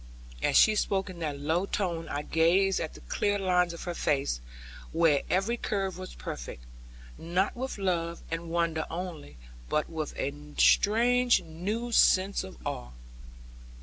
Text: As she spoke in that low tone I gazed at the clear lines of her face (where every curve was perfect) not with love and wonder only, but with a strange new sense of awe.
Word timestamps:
As 0.41 0.57
she 0.57 0.73
spoke 0.73 1.11
in 1.11 1.19
that 1.19 1.37
low 1.39 1.67
tone 1.67 2.09
I 2.09 2.23
gazed 2.23 2.79
at 2.79 2.95
the 2.95 3.01
clear 3.01 3.37
lines 3.37 3.71
of 3.71 3.83
her 3.83 3.93
face 3.93 4.41
(where 4.91 5.21
every 5.29 5.57
curve 5.57 5.99
was 5.99 6.15
perfect) 6.15 6.63
not 7.19 7.55
with 7.55 7.77
love 7.77 8.23
and 8.31 8.49
wonder 8.49 8.87
only, 8.89 9.37
but 9.69 9.87
with 9.91 10.15
a 10.17 10.33
strange 10.57 11.43
new 11.43 11.91
sense 11.91 12.43
of 12.43 12.57
awe. 12.65 12.89